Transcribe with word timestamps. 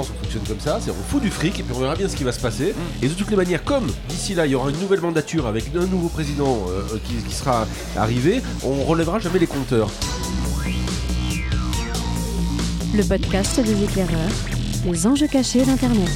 On 0.00 0.22
fonctionne 0.22 0.42
comme 0.48 0.60
ça, 0.60 0.78
c'est 0.82 0.90
on 0.90 0.94
fout 1.08 1.20
du 1.20 1.30
fric 1.30 1.58
et 1.60 1.62
puis 1.62 1.74
on 1.76 1.80
verra 1.80 1.94
bien 1.94 2.08
ce 2.08 2.16
qui 2.16 2.24
va 2.24 2.32
se 2.32 2.40
passer. 2.40 2.74
Et 3.02 3.08
de 3.08 3.14
toutes 3.14 3.30
les 3.30 3.36
manières, 3.36 3.64
comme 3.64 3.86
d'ici 4.08 4.34
là, 4.34 4.46
il 4.46 4.52
y 4.52 4.54
aura 4.54 4.70
une 4.70 4.78
nouvelle 4.78 5.00
mandature 5.00 5.46
avec 5.46 5.64
un 5.76 5.86
nouveau 5.86 6.08
président 6.08 6.66
euh, 6.70 6.98
qui, 7.04 7.14
qui 7.16 7.34
sera 7.34 7.66
arrivé, 7.96 8.42
on 8.64 8.84
relèvera 8.84 9.18
jamais 9.18 9.38
les 9.38 9.46
compteurs. 9.46 9.90
Le 12.94 13.02
podcast 13.04 13.60
des 13.60 13.84
éclaireurs, 13.84 14.30
les 14.84 15.06
enjeux 15.06 15.28
cachés 15.28 15.64
d'Internet. 15.64 16.10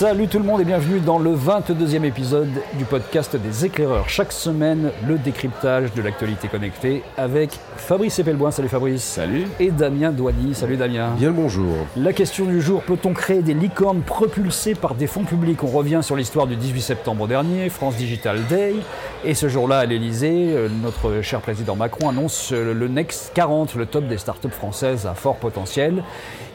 Salut 0.00 0.28
tout 0.28 0.38
le 0.38 0.46
monde 0.46 0.62
et 0.62 0.64
bienvenue 0.64 0.98
dans 0.98 1.18
le 1.18 1.36
22e 1.36 2.04
épisode 2.04 2.48
du 2.78 2.86
podcast 2.86 3.36
des 3.36 3.66
éclaireurs. 3.66 4.08
Chaque 4.08 4.32
semaine, 4.32 4.92
le 5.06 5.18
décryptage 5.18 5.92
de 5.92 6.00
l'actualité 6.00 6.48
connectée 6.48 7.02
avec 7.18 7.50
Fabrice 7.76 8.18
Epelboin. 8.18 8.50
Salut 8.50 8.70
Fabrice. 8.70 9.02
Salut. 9.02 9.46
Et 9.58 9.70
Damien 9.70 10.10
Douany. 10.10 10.54
Salut 10.54 10.78
Damien. 10.78 11.10
Bien 11.18 11.28
le 11.28 11.34
bonjour. 11.34 11.74
La 11.98 12.14
question 12.14 12.46
du 12.46 12.62
jour, 12.62 12.82
peut-on 12.82 13.12
créer 13.12 13.42
des 13.42 13.52
licornes 13.52 14.00
propulsées 14.00 14.74
par 14.74 14.94
des 14.94 15.06
fonds 15.06 15.24
publics? 15.24 15.62
On 15.62 15.66
revient 15.66 16.00
sur 16.02 16.16
l'histoire 16.16 16.46
du 16.46 16.56
18 16.56 16.80
septembre 16.80 17.28
dernier, 17.28 17.68
France 17.68 17.96
Digital 17.96 18.38
Day. 18.48 18.76
Et 19.22 19.34
ce 19.34 19.50
jour-là, 19.50 19.80
à 19.80 19.84
l'Elysée, 19.84 20.54
euh, 20.54 20.70
notre 20.82 21.20
cher 21.20 21.42
président 21.42 21.76
Macron 21.76 22.08
annonce 22.08 22.52
euh, 22.52 22.72
le 22.72 22.88
Next 22.88 23.32
40, 23.34 23.74
le 23.74 23.84
top 23.84 24.08
des 24.08 24.16
startups 24.16 24.48
françaises 24.48 25.04
à 25.04 25.12
fort 25.12 25.36
potentiel, 25.36 26.02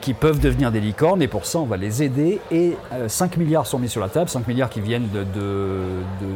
qui 0.01 0.15
peuvent 0.15 0.39
devenir 0.39 0.71
des 0.71 0.81
licornes. 0.81 1.21
Et 1.21 1.27
pour 1.27 1.45
ça, 1.45 1.59
on 1.59 1.65
va 1.65 1.77
les 1.77 2.01
aider. 2.01 2.39
Et 2.49 2.75
euh, 2.91 3.07
5 3.35 3.41
milliards 3.41 3.67
sont 3.67 3.79
mis 3.79 3.89
sur 3.89 3.99
la 3.99 4.07
table, 4.07 4.29
5 4.29 4.47
milliards 4.47 4.69
qui 4.69 4.79
viennent 4.79 5.09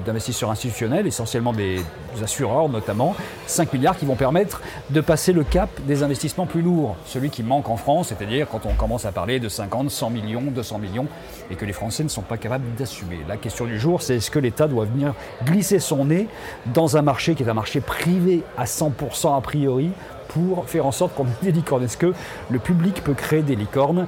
d'investisseurs 0.06 0.52
institutionnels, 0.52 1.08
essentiellement 1.08 1.54
des, 1.54 1.80
des 2.14 2.24
assureurs 2.24 2.68
notamment. 2.68 3.16
5 3.48 3.72
milliards 3.72 3.98
qui 3.98 4.06
vont 4.06 4.18
permettre 4.18 4.62
de 4.90 5.00
passer 5.00 5.32
le 5.32 5.46
cap 5.46 5.70
des 5.88 6.04
investissements 6.04 6.46
plus 6.46 6.62
lourds, 6.62 6.98
celui 7.06 7.30
qui 7.30 7.42
manque 7.42 7.70
en 7.70 7.78
France, 7.78 8.10
c'est-à-dire 8.10 8.50
quand 8.50 8.66
on 8.66 8.74
commence 8.74 9.06
à 9.06 9.14
parler 9.14 9.40
de 9.40 9.48
50, 9.48 9.90
100 9.90 10.10
millions, 10.10 10.42
200 10.42 10.80
millions, 10.80 11.08
et 11.50 11.56
que 11.56 11.64
les 11.64 11.72
Français 11.72 12.04
ne 12.04 12.10
sont 12.10 12.22
pas 12.22 12.38
capables 12.38 12.66
d'assumer. 12.78 13.20
La 13.30 13.38
question 13.38 13.64
du 13.64 13.80
jour, 13.80 14.02
c'est 14.02 14.18
est-ce 14.18 14.30
que 14.30 14.40
l'État 14.40 14.68
doit 14.68 14.84
venir 14.84 15.14
glisser 15.46 15.80
son 15.80 16.04
nez 16.04 16.28
dans 16.66 16.98
un 16.98 17.02
marché 17.02 17.34
qui 17.34 17.44
est 17.44 17.50
un 17.50 17.54
marché 17.54 17.80
privé 17.80 18.44
à 18.58 18.66
100% 18.66 19.38
a 19.38 19.40
priori 19.40 19.92
pour 20.30 20.68
faire 20.70 20.86
en 20.86 20.92
sorte 20.92 21.14
qu'on 21.16 21.26
ait 21.26 21.30
des 21.44 21.52
licornes 21.52 21.84
Est-ce 21.84 21.98
que 21.98 22.14
le 22.50 22.60
public 22.60 23.04
peut 23.04 23.14
créer 23.14 23.42
des 23.42 23.56
licornes 23.56 24.08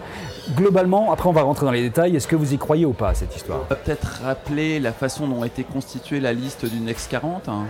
Globalement, 0.55 1.11
après 1.11 1.27
on 1.30 1.33
va 1.33 1.41
rentrer 1.44 1.66
dans 1.66 1.72
les 1.72 1.81
détails, 1.81 2.16
est-ce 2.16 2.27
que 2.27 2.36
vous 2.36 2.53
y 2.53 2.58
croyez 2.58 2.86
ou 2.86 2.94
pas 2.94 3.09
à 3.09 3.14
cette 3.14 3.36
histoire 3.36 3.59
On 3.66 3.69
va 3.69 3.75
peut-être 3.75 4.22
rappeler 4.23 4.80
la 4.80 4.92
façon 4.94 5.27
dont 5.27 5.42
a 5.44 5.45
été 5.47 5.64
constituée 5.64 6.19
la 6.19 6.33
liste 6.33 6.66
du 6.66 6.80
Next 6.80 7.09
40. 7.11 7.49
hein. 7.49 7.66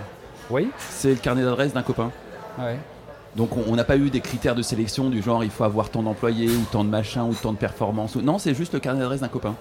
Oui 0.50 0.70
C'est 0.78 1.10
le 1.10 1.16
carnet 1.16 1.44
d'adresse 1.44 1.74
d'un 1.74 1.82
copain. 1.84 2.12
Ouais. 2.60 2.78
Donc 3.38 3.52
on 3.56 3.76
n'a 3.76 3.84
pas 3.86 3.96
eu 3.96 4.10
des 4.10 4.20
critères 4.20 4.56
de 4.56 4.62
sélection 4.62 5.10
du 5.10 5.22
genre 5.22 5.44
il 5.44 5.50
faut 5.50 5.64
avoir 5.64 5.90
tant 5.90 6.04
d'employés 6.04 6.50
ou 6.50 6.64
tant 6.72 6.84
de 6.84 6.90
machin 6.90 7.24
ou 7.24 7.34
tant 7.34 7.54
de 7.54 7.58
performance. 7.58 8.16
ou- 8.16 8.22
Non, 8.22 8.38
c'est 8.40 8.54
juste 8.54 8.74
le 8.74 8.80
carnet 8.82 9.00
d'adresse 9.00 9.22
d'un 9.22 9.30
copain. 9.30 9.56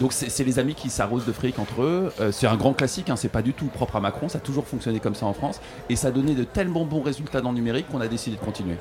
Donc 0.00 0.12
c'est 0.12 0.28
c'est 0.30 0.44
les 0.44 0.58
amis 0.58 0.74
qui 0.74 0.90
s'arrosent 0.90 1.24
de 1.24 1.32
fric 1.32 1.58
entre 1.58 1.82
eux. 1.82 2.12
Euh, 2.20 2.32
c'est 2.32 2.46
un 2.46 2.56
grand 2.56 2.74
classique, 2.74 3.08
hein, 3.08 3.16
c'est 3.16 3.28
pas 3.30 3.40
du 3.42 3.54
tout 3.54 3.66
propre 3.66 3.96
à 3.96 4.00
Macron, 4.00 4.28
ça 4.28 4.38
a 4.38 4.40
toujours 4.40 4.66
fonctionné 4.66 5.00
comme 5.00 5.14
ça 5.14 5.24
en 5.26 5.32
France. 5.32 5.60
Et 5.88 5.96
ça 5.96 6.08
a 6.08 6.10
donné 6.10 6.34
de 6.34 6.44
tellement 6.44 6.84
bons 6.84 7.00
résultats 7.02 7.40
dans 7.40 7.50
le 7.50 7.56
numérique 7.56 7.86
qu'on 7.90 8.00
a 8.02 8.08
décidé 8.08 8.36
de 8.36 8.42
continuer. 8.44 8.76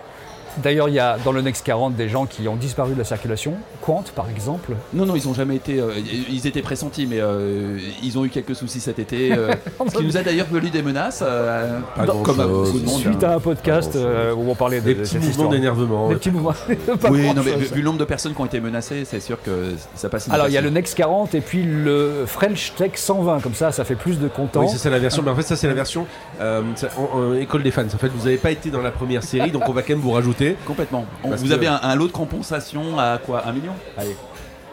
D'ailleurs, 0.61 0.89
il 0.89 0.95
y 0.95 0.99
a 0.99 1.17
dans 1.23 1.31
le 1.31 1.41
Next 1.41 1.65
40 1.65 1.95
des 1.95 2.09
gens 2.09 2.25
qui 2.25 2.47
ont 2.47 2.55
disparu 2.55 2.93
de 2.93 2.97
la 2.99 3.03
circulation. 3.03 3.53
Quant, 3.81 4.03
par 4.15 4.29
exemple. 4.29 4.73
Non, 4.93 5.05
non, 5.05 5.15
ils 5.15 5.27
ont 5.27 5.33
jamais 5.33 5.55
été. 5.55 5.79
euh, 5.79 5.91
ils 6.29 6.45
étaient 6.47 6.61
pressentis, 6.61 7.05
mais 7.07 7.19
euh, 7.19 7.77
ils 8.03 8.17
ont 8.17 8.25
eu 8.25 8.29
quelques 8.29 8.55
soucis 8.55 8.79
cet 8.79 8.99
été. 8.99 9.31
euh, 9.33 9.51
ce 9.91 9.97
qui 9.97 10.03
nous 10.05 10.17
a 10.17 10.21
d'ailleurs 10.21 10.47
valu 10.51 10.69
des 10.69 10.81
menaces. 10.81 11.23
euh, 11.25 11.79
Pas 11.95 12.05
dans- 12.05 12.21
comme 12.21 12.39
à 12.39 12.47
beaucoup 12.47 12.79
de 12.79 12.85
monde. 12.85 12.99
Suite 12.99 13.23
à 13.23 13.35
un 13.35 13.39
podcast 13.39 13.95
euh, 13.95 14.33
où 14.33 14.49
on 14.49 14.55
parlait 14.55 14.79
de, 14.81 14.85
Des 14.85 14.95
de 14.95 14.99
petits 15.01 15.17
mouvements 15.17 15.49
d'énervement. 15.49 16.09
Des 16.09 16.15
petits 16.15 16.31
mouvements. 16.31 16.53
Oui, 17.09 17.33
non, 17.33 17.41
mais 17.43 17.55
vu, 17.55 17.77
le 17.79 17.83
nombre 17.83 17.99
de 17.99 18.05
personnes 18.05 18.33
qui 18.33 18.41
ont 18.41 18.45
été 18.45 18.59
menacées, 18.59 19.03
c'est 19.05 19.19
sûr 19.19 19.41
que 19.41 19.73
ça 19.95 20.09
passe. 20.09 20.29
Alors, 20.29 20.47
il 20.47 20.53
y 20.53 20.57
a 20.57 20.61
le. 20.61 20.69
Next 20.73 20.95
40 20.97 21.35
et 21.35 21.41
puis 21.41 21.63
le 21.63 22.23
French 22.25 22.73
Tech 22.75 22.91
120. 22.95 23.41
Comme 23.41 23.53
ça, 23.53 23.71
ça 23.71 23.83
fait 23.85 23.93
plus 23.95 24.17
de 24.19 24.27
contents. 24.27 24.61
Oui, 24.61 24.69
ça 24.69 24.77
c'est 24.77 24.89
la 24.89 24.97
version, 24.99 25.21
mais 25.23 25.29
en 25.29 25.35
fait 25.35 25.43
ça 25.43 25.55
c'est 25.55 25.67
la 25.67 25.73
version 25.75 26.07
euh, 26.41 26.61
ça- 26.75 26.87
en- 26.97 27.17
en 27.19 27.33
école 27.35 27.61
des 27.63 27.69
fans. 27.71 27.83
En 27.85 27.97
fait, 27.99 28.07
vous 28.07 28.25
n'avez 28.25 28.37
pas 28.37 28.49
été 28.51 28.71
dans 28.71 28.81
la 28.81 28.89
première 28.91 29.21
série, 29.23 29.51
donc 29.51 29.63
on 29.69 29.71
va 29.71 29.81
quand 29.83 29.89
même 29.93 29.99
vous 29.99 30.11
rajouter. 30.11 30.42
Complètement. 30.65 31.05
On- 31.23 31.31
vous 31.31 31.47
que- 31.47 31.53
avez 31.53 31.67
un, 31.67 31.79
un 31.81 31.95
lot 31.95 32.07
de 32.07 32.11
compensation 32.11 32.97
à 32.99 33.17
quoi? 33.23 33.45
Un 33.47 33.51
million? 33.53 33.73
Allez. 33.97 34.15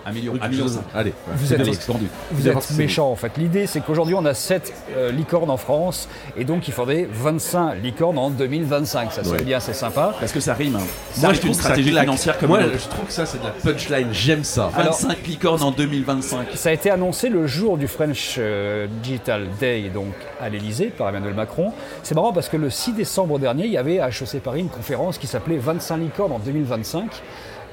Un 0.06 0.12
million. 0.12 0.34
Un 0.40 0.48
million 0.48 0.68
cinq. 0.68 0.82
Allez. 0.94 1.12
Vous 1.34 1.46
C'est 1.46 1.54
êtes- 1.54 1.62
des 1.62 1.92
vendu. 1.92 2.06
Vous 2.30 2.42
Bien, 2.42 2.52
êtes 2.52 2.62
c'est 2.62 2.76
méchant 2.76 3.10
en 3.10 3.16
fait. 3.16 3.32
L'idée 3.36 3.66
c'est 3.66 3.80
qu'aujourd'hui 3.80 4.14
on 4.14 4.24
a 4.24 4.34
7 4.34 4.72
licornes 5.12 5.50
en 5.50 5.56
France 5.56 6.08
et 6.36 6.44
donc 6.44 6.68
il 6.68 6.74
faudrait 6.74 7.08
25 7.12 7.74
licornes 7.82 8.18
en 8.18 8.30
2025. 8.30 9.12
Ça 9.12 9.24
serait 9.24 9.38
Ouais. 9.38 9.44
bien, 9.44 9.60
c'est 9.60 9.74
sympa. 9.74 10.14
Parce 10.18 10.32
que 10.32 10.40
ça 10.40 10.54
rime. 10.54 10.76
hein. 10.76 10.78
Moi, 10.78 10.86
Ça 11.14 11.28
je 11.28 11.32
une 11.34 11.38
trouve 11.40 11.50
que 11.50 11.56
ça 11.56 11.62
stratégie 11.62 11.90
financière 11.98 12.38
comme 12.38 12.48
Moi, 12.50 12.60
je 12.62 12.88
trouve 12.88 13.04
que 13.06 13.12
ça 13.12 13.26
c'est 13.26 13.38
de 13.38 13.44
la 13.44 13.50
punchline. 13.50 14.08
J'aime 14.12 14.44
ça. 14.44 14.70
Alors- 14.74 14.92
25 15.00 15.26
licornes 15.26 15.62
en 15.62 15.70
2025. 15.70 16.48
Ça 16.54 16.70
a 16.70 16.72
été 16.72 16.90
annoncé 16.90 17.28
le 17.28 17.46
jour 17.46 17.76
du 17.78 17.86
French 17.88 18.36
euh, 18.38 18.86
Digital 19.02 19.46
Day 19.60 19.90
donc 19.92 20.12
à 20.40 20.48
l'Elysée 20.48 20.86
par 20.86 21.08
Emmanuel 21.08 21.34
Macron. 21.34 21.72
C'est 22.02 22.14
marrant 22.14 22.32
parce 22.32 22.48
que 22.48 22.56
le 22.56 22.70
6 22.70 22.92
décembre 22.92 23.38
dernier, 23.38 23.66
il 23.66 23.72
y 23.72 23.76
avait 23.78 24.00
à 24.00 24.08
HEC 24.08 24.40
Paris 24.42 24.60
une 24.60 24.68
conférence 24.68 25.18
qui 25.18 25.26
s'appelait 25.26 25.58
25 25.58 25.96
licornes 25.98 26.32
en 26.32 26.38
2025 26.38 27.10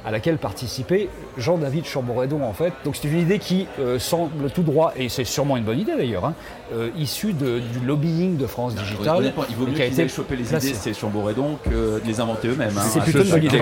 à 0.08 0.12
laquelle 0.12 0.38
participait 0.38 1.10
Jean-David 1.38 1.86
Chamboredon 1.86 2.42
en 2.44 2.54
fait. 2.54 2.72
Donc 2.86 2.96
c'est 2.96 3.10
une 3.10 3.20
idée 3.20 3.40
qui 3.40 3.68
euh, 3.80 4.00
semble 4.00 4.50
tout 4.52 4.64
droit, 4.64 4.94
et 4.96 5.10
c'est 5.10 5.26
sûrement 5.26 5.58
une 5.58 5.66
bonne 5.66 5.80
idée 5.80 5.96
d'ailleurs, 5.98 6.24
hein, 6.24 6.34
euh, 6.74 6.90
issue 6.98 7.34
de- 7.34 7.60
du 7.60 7.86
lobbying 7.86 8.38
de 8.38 8.48
France 8.48 8.74
Digital. 8.74 9.34
Il 9.50 9.56
vaut 9.58 9.66
mieux 9.68 9.74
qu'ils 9.74 9.84
été 10.00 10.08
choper 10.08 10.38
les 10.38 10.44
placée. 10.44 10.70
idées, 10.70 10.78
c'est 10.80 10.94
Chamboredon, 10.94 11.58
que 11.64 11.70
de 11.70 12.02
les 12.08 12.20
inventer 12.22 12.48
eux-mêmes. 12.48 12.72
hein. 12.78 12.82
C'est 12.88 13.00
Ah, 13.00 13.04
plutôt 13.04 13.20
je 13.20 13.24
une 13.26 13.30
bonne 13.32 13.44
idée. 13.44 13.62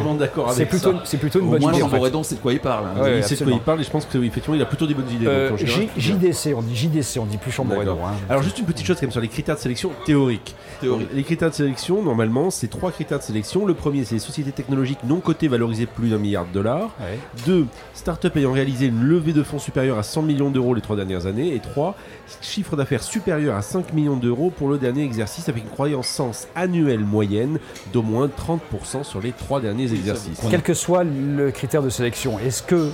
C'est 0.54 0.66
plutôt, 0.68 0.94
c'est 1.04 1.18
plutôt 1.18 1.40
une 1.40 1.50
bonne 1.50 1.64
idée. 1.64 1.80
Chamboredon 1.80 2.22
sait 2.22 2.36
de 2.36 2.40
quoi 2.42 2.54
il 2.54 2.60
parle. 2.60 2.86
hein. 2.96 3.02
Ouais, 3.02 3.18
il 3.18 3.24
sait 3.24 3.36
de 3.36 3.44
quoi 3.44 3.54
il 3.54 3.60
parle 3.60 3.82
et 3.82 3.84
je 3.84 3.90
pense 3.90 4.06
qu'effectivement 4.06 4.56
il 4.56 4.62
a 4.62 4.66
plutôt 4.66 4.86
des 4.86 4.94
bonnes 4.94 5.10
idées. 5.12 5.26
Euh, 5.28 5.58
J- 5.58 5.90
c'est. 5.96 6.02
JDC, 6.02 6.54
on 6.56 6.62
dit 6.62 6.76
JDC, 6.76 7.18
on 7.20 7.26
dit 7.26 7.38
plus 7.38 7.52
Chamboredon. 7.52 7.98
Hein. 8.06 8.12
Alors 8.30 8.44
juste 8.44 8.60
une 8.60 8.66
petite 8.66 8.86
chose 8.86 8.98
quand 8.98 9.04
même 9.04 9.12
sur 9.12 9.22
les 9.22 9.28
critères 9.30 9.56
de 9.56 9.60
sélection 9.62 9.92
théoriques. 10.06 10.54
Théorique. 10.82 11.08
Les 11.14 11.24
critères 11.24 11.50
de 11.50 11.56
sélection, 11.56 12.04
normalement, 12.04 12.50
c'est 12.52 12.68
trois 12.68 12.92
critères 12.92 13.20
de 13.20 13.24
sélection. 13.24 13.66
Le 13.66 13.74
premier, 13.74 14.04
c'est 14.04 14.16
les 14.16 14.20
sociétés 14.20 14.52
technologiques 14.52 15.00
non 15.08 15.22
cotées 15.22 15.48
valorisées 15.48 15.86
plus 15.86 16.10
d'un 16.10 16.18
milliard 16.18 16.35
de 16.44 16.52
dollars. 16.54 16.90
Ouais. 17.00 17.18
Deux, 17.46 17.66
start-up 17.94 18.36
ayant 18.36 18.52
réalisé 18.52 18.88
une 18.88 19.04
levée 19.04 19.32
de 19.34 19.44
fonds 19.44 19.60
supérieure 19.60 19.98
à 19.98 20.04
100 20.04 20.24
millions 20.24 20.50
d'euros 20.50 20.74
les 20.74 20.82
trois 20.82 20.98
dernières 20.98 21.26
années. 21.26 21.56
Et 21.56 21.60
trois, 21.60 21.96
chiffre 22.42 22.76
d'affaires 22.76 23.04
supérieur 23.04 23.56
à 23.56 23.62
5 23.62 23.94
millions 23.94 24.18
d'euros 24.18 24.50
pour 24.50 24.68
le 24.68 24.78
dernier 24.78 25.04
exercice 25.04 25.48
avec 25.48 25.64
une 25.64 25.70
croissance 25.70 26.48
annuelle 26.56 27.00
moyenne 27.00 27.60
d'au 27.94 28.02
moins 28.02 28.28
30% 28.28 29.04
sur 29.04 29.22
les 29.22 29.32
trois 29.32 29.62
derniers 29.62 29.94
exercices. 29.94 30.40
Quel 30.50 30.62
que 30.62 30.74
soit 30.74 31.04
le 31.06 31.52
critère 31.52 31.82
de 31.82 31.90
sélection, 31.90 32.38
est-ce 32.40 32.62
que 32.64 32.90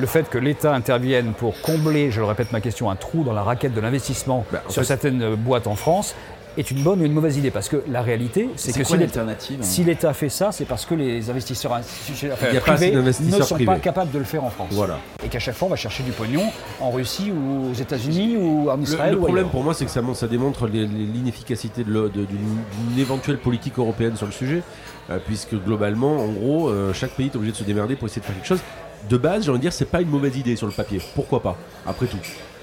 le 0.00 0.06
fait 0.06 0.28
que 0.28 0.38
l'État 0.38 0.74
intervienne 0.74 1.32
pour 1.38 1.60
combler, 1.62 2.10
je 2.10 2.20
le 2.20 2.26
répète 2.26 2.50
ma 2.52 2.60
question, 2.60 2.90
un 2.90 2.96
trou 2.96 3.22
dans 3.24 3.32
la 3.32 3.42
raquette 3.42 3.72
de 3.72 3.80
l'investissement 3.80 4.44
Bah, 4.52 4.62
sur 4.68 4.82
fait- 4.82 4.88
certaines 4.88 5.34
boîtes 5.36 5.66
en 5.68 5.76
France 5.76 6.14
est 6.56 6.70
une 6.70 6.82
bonne 6.82 7.00
ou 7.00 7.04
une 7.04 7.12
mauvaise 7.12 7.36
idée 7.36 7.50
Parce 7.50 7.68
que 7.68 7.82
la 7.88 8.02
réalité, 8.02 8.48
c'est 8.56 8.72
que 8.72 8.76
quoi 8.78 8.84
si 8.84 8.92
l'État 8.92 9.20
l'alternative 9.20 9.58
hein 9.60 9.64
si 9.64 9.84
l'État 9.84 10.12
fait 10.14 10.28
ça, 10.28 10.52
c'est 10.52 10.64
parce 10.64 10.84
que 10.86 10.94
les 10.94 11.28
investisseurs 11.30 11.74
institutionnels 11.74 12.36
enfin, 12.40 12.46
assez 12.48 12.60
privés 12.60 12.92
ne 12.92 13.12
sont 13.42 13.54
privés. 13.54 13.64
pas 13.66 13.78
capables 13.78 14.10
de 14.10 14.18
le 14.18 14.24
faire 14.24 14.44
en 14.44 14.50
France. 14.50 14.68
Voilà. 14.72 14.98
Et 15.24 15.28
qu'à 15.28 15.38
chaque 15.38 15.54
fois, 15.54 15.66
on 15.66 15.70
va 15.70 15.76
chercher 15.76 16.02
du 16.02 16.12
pognon 16.12 16.42
en 16.80 16.90
Russie 16.90 17.30
ou 17.30 17.70
aux 17.70 17.74
États-Unis 17.74 18.36
ou 18.36 18.70
en 18.70 18.80
Israël. 18.80 19.12
le 19.12 19.18
ou 19.18 19.22
problème 19.24 19.48
pour 19.48 19.62
moi, 19.62 19.74
c'est 19.74 19.84
que 19.84 19.90
ça, 19.90 20.02
montre- 20.02 20.18
ça 20.18 20.28
démontre 20.28 20.66
les- 20.66 20.86
les- 20.86 21.06
l'inefficacité 21.06 21.84
de 21.84 21.90
le- 21.90 22.08
de- 22.08 22.24
d'une 22.24 22.56
d'une 22.88 22.98
éventuelle 22.98 23.38
politique 23.38 23.78
européenne 23.78 24.16
sur 24.16 24.26
le 24.26 24.32
sujet, 24.32 24.62
euh, 25.10 25.18
puisque 25.24 25.54
globalement, 25.54 26.16
en 26.16 26.28
gros, 26.28 26.68
euh, 26.68 26.92
chaque 26.92 27.10
pays 27.12 27.26
est 27.26 27.36
obligé 27.36 27.52
de 27.52 27.56
se 27.56 27.64
démerder 27.64 27.96
pour 27.96 28.06
essayer 28.08 28.20
de 28.20 28.26
faire 28.26 28.34
quelque 28.34 28.46
chose. 28.48 28.60
De 29.08 29.16
base, 29.16 29.44
j'ai 29.44 29.50
envie 29.50 29.58
de 29.58 29.62
dire, 29.62 29.72
c'est 29.72 29.84
pas 29.84 30.00
une 30.00 30.08
mauvaise 30.10 30.36
idée 30.36 30.56
sur 30.56 30.66
le 30.66 30.72
papier. 30.72 31.00
Pourquoi 31.14 31.40
pas? 31.42 31.56
Après 31.86 32.06
tout. 32.06 32.16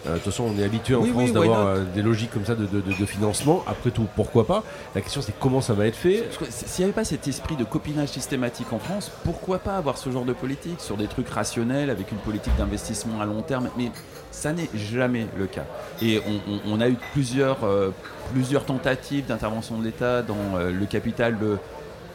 Euh, 0.05 0.13
De 0.13 0.15
toute 0.15 0.25
façon, 0.25 0.45
on 0.53 0.59
est 0.59 0.63
habitué 0.63 0.95
en 0.95 1.01
Oui, 1.01 1.09
France 1.11 1.23
oui, 1.27 1.31
d'avoir 1.31 1.65
euh, 1.67 1.83
des 1.95 2.01
logiques 2.01 2.31
comme 2.31 2.45
ça 2.45 2.55
de, 2.55 2.65
de- 2.65 2.81
de- 2.81 2.93
de 2.93 3.05
financement. 3.05 3.63
Après 3.67 3.89
tout, 3.91 4.05
pourquoi 4.15 4.45
pas? 4.45 4.63
La 4.95 5.01
question, 5.01 5.21
c'est 5.21 5.33
comment 5.39 5.61
ça 5.61 5.73
va 5.73 5.87
être 5.87 5.95
fait. 5.95 6.29
S'il 6.49 6.79
n'y 6.79 6.83
avait 6.85 6.93
pas 6.93 7.05
cet 7.05 7.27
esprit 7.27 7.55
de 7.55 7.63
copinage 7.63 8.09
systématique 8.09 8.71
en 8.73 8.79
France, 8.79 9.11
pourquoi 9.23 9.59
pas 9.59 9.77
avoir 9.77 9.97
ce 9.97 10.09
genre 10.11 10.25
de 10.25 10.33
politique 10.33 10.79
sur 10.81 10.97
des 10.97 11.07
trucs 11.07 11.29
rationnels 11.29 11.89
avec 11.89 12.11
une 12.11 12.17
politique 12.17 12.55
d'investissement 12.57 13.21
à 13.21 13.25
long 13.25 13.41
terme? 13.41 13.69
Mais 13.77 13.91
ça 14.31 14.51
n'est 14.51 14.69
jamais 14.75 15.27
le 15.37 15.45
cas. 15.47 15.65
Et 16.01 16.19
on, 16.27 16.51
on- 16.51 16.73
on 16.77 16.81
a 16.81 16.89
eu 16.89 16.97
plusieurs, 17.13 17.63
euh, 17.63 17.91
plusieurs 18.33 18.65
tentatives 18.65 19.25
d'intervention 19.25 19.77
de 19.77 19.83
l'État 19.85 20.21
dans 20.21 20.35
euh, 20.57 20.71
le 20.71 20.85
capital 20.85 21.37
de 21.39 21.57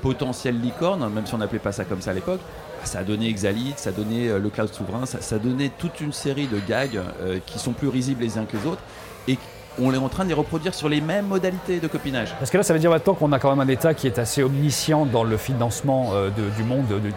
potentiel 0.03 0.61
licorne, 0.61 1.09
même 1.13 1.27
si 1.27 1.35
on 1.35 1.39
n'appelait 1.39 1.59
pas 1.59 1.73
ça 1.73 1.85
comme 1.85 2.01
ça 2.01 2.11
à 2.11 2.15
l'époque. 2.15 2.41
Ça 2.85 3.01
a 3.01 3.05
donné 3.05 3.29
Exalit, 3.29 3.75
ça 3.77 3.91
a 3.91 3.93
donné 3.93 4.29
euh, 4.29 4.39
le 4.39 4.49
cloud 4.51 4.73
souverain, 4.73 5.05
ça, 5.07 5.21
ça 5.21 5.37
a 5.37 5.39
donné 5.39 5.71
toute 5.79 6.01
une 6.01 6.13
série 6.13 6.47
de 6.47 6.59
gags 6.67 7.01
euh, 7.21 7.39
qui 7.47 7.59
sont 7.59 7.73
plus 7.73 7.89
risibles 7.89 8.23
les 8.23 8.39
uns 8.39 8.45
que 8.45 8.57
les 8.57 8.67
autres. 8.67 8.83
Et 9.27 9.37
on 9.81 9.95
est 9.95 9.97
en 9.99 10.09
train 10.09 10.25
de 10.25 10.29
les 10.31 10.35
reproduire 10.35 10.75
sur 10.75 10.89
les 10.89 11.01
mêmes 11.01 11.27
modalités 11.27 11.79
de 11.79 11.87
copinage. 11.87 12.35
Parce 12.41 12.51
que 12.51 12.57
là, 12.57 12.65
ça 12.65 12.73
veut 12.73 12.81
dire 12.81 12.91
maintenant 12.91 13.15
qu'on 13.15 13.31
a 13.31 13.39
quand 13.39 13.55
même 13.55 13.61
un 13.61 13.71
État 13.71 13.95
qui 13.95 14.09
est 14.09 14.19
assez 14.19 14.43
omniscient 14.43 15.07
dans 15.07 15.23
le 15.23 15.37
financement 15.37 16.11
euh, 16.15 16.31
de- 16.31 16.51
du 16.57 16.65
monde 16.65 16.87
de, 16.89 16.99
de- 16.99 17.11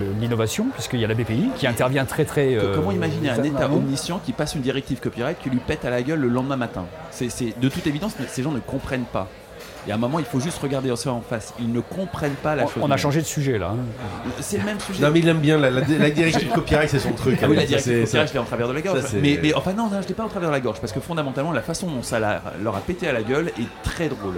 de 0.00 0.20
l'innovation, 0.20 0.66
puisqu'il 0.72 1.00
y 1.00 1.04
a 1.04 1.08
la 1.08 1.14
BPI 1.14 1.50
qui 1.56 1.66
intervient 1.66 2.04
très 2.04 2.24
très. 2.24 2.54
euh, 2.54 2.74
Comment 2.76 2.92
imaginer 2.92 3.30
un 3.30 3.42
État 3.42 3.68
omniscient 3.72 4.20
qui 4.24 4.32
passe 4.32 4.54
une 4.54 4.60
directive 4.60 5.00
copyright 5.00 5.38
qui 5.42 5.50
lui 5.50 5.58
pète 5.58 5.84
à 5.84 5.90
la 5.90 6.02
gueule 6.02 6.20
le 6.20 6.28
lendemain 6.28 6.56
matin? 6.56 6.84
C'est 7.10 7.28
c'est- 7.30 7.58
de 7.60 7.68
toute 7.68 7.84
évidence, 7.88 8.12
ces 8.28 8.42
gens 8.44 8.52
ne 8.52 8.60
comprennent 8.60 9.06
pas. 9.12 9.28
Et 9.86 9.92
à 9.92 9.96
un 9.96 9.98
moment, 9.98 10.18
il 10.18 10.24
faut 10.24 10.40
juste 10.40 10.58
regarder 10.62 10.94
ça 10.96 11.12
en 11.12 11.20
face. 11.20 11.52
Ils 11.58 11.70
ne 11.70 11.80
comprennent 11.80 12.32
pas 12.42 12.54
la 12.56 12.64
On, 12.64 12.68
chose. 12.68 12.82
on 12.86 12.90
a 12.90 12.96
changé 12.96 13.20
de 13.20 13.26
sujet 13.26 13.58
là. 13.58 13.72
hein. 13.72 14.30
C'est 14.40 14.56
le 14.56 14.64
même 14.64 14.80
sujet. 14.80 15.02
Non, 15.02 15.10
mais 15.10 15.18
il 15.18 15.28
aime 15.28 15.40
bien 15.40 15.58
la, 15.58 15.70
la, 15.70 15.82
la 15.82 16.10
directive 16.10 16.48
copyright, 16.52 16.88
c'est 16.88 16.98
son 16.98 17.12
truc. 17.12 17.38
Ah 17.42 17.46
oui, 17.48 17.56
la 17.56 17.62
Ça, 17.62 17.66
directive 17.68 17.92
c'est- 17.92 18.04
copyright, 18.04 18.28
je 18.28 18.32
l'ai 18.32 18.38
en 18.38 18.44
travers 18.44 18.68
de 18.68 18.72
la 18.72 18.80
gorge. 18.80 19.00
ça, 19.02 19.08
c'est- 19.08 19.20
mais, 19.20 19.38
mais 19.42 19.52
enfin, 19.54 19.72
non, 19.74 19.88
non, 19.90 20.00
je 20.02 20.08
l'ai 20.08 20.14
pas 20.14 20.24
en 20.24 20.28
travers 20.28 20.48
de 20.48 20.54
la 20.54 20.60
gorge. 20.60 20.80
Parce 20.80 20.92
que 20.92 21.00
fondamentalement, 21.00 21.52
la 21.52 21.60
façon 21.60 21.86
dont 21.88 22.02
ça 22.02 22.18
la- 22.18 22.42
leur 22.62 22.74
a 22.76 22.80
pété 22.80 23.06
à 23.08 23.12
la 23.12 23.22
gueule 23.22 23.48
est 23.48 23.82
très 23.82 24.08
drôle. 24.08 24.36